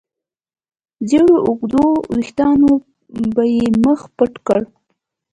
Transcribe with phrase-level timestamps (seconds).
[1.09, 2.71] زېړو اوږدو وېښتانو
[3.33, 4.61] به يې مخ پټ کړ.